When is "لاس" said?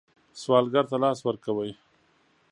1.03-1.19